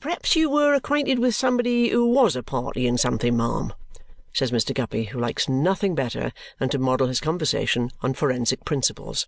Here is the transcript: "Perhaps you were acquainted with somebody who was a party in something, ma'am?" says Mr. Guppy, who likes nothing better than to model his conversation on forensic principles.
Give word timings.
"Perhaps 0.00 0.36
you 0.36 0.48
were 0.48 0.72
acquainted 0.72 1.18
with 1.18 1.34
somebody 1.36 1.88
who 1.90 2.06
was 2.06 2.34
a 2.34 2.42
party 2.42 2.86
in 2.86 2.96
something, 2.96 3.36
ma'am?" 3.36 3.74
says 4.32 4.50
Mr. 4.52 4.72
Guppy, 4.72 5.04
who 5.04 5.20
likes 5.20 5.50
nothing 5.50 5.94
better 5.94 6.32
than 6.58 6.70
to 6.70 6.78
model 6.78 7.08
his 7.08 7.20
conversation 7.20 7.90
on 8.00 8.14
forensic 8.14 8.64
principles. 8.64 9.26